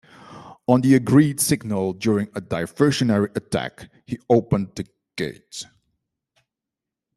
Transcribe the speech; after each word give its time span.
On 0.67 0.81
the 0.81 0.95
agreed 0.95 1.39
signal, 1.39 1.93
during 1.93 2.25
a 2.33 2.41
diversionary 2.41 3.29
attack, 3.37 3.91
he 4.03 4.17
opened 4.31 4.71
the 4.73 4.87
gate. 5.15 5.63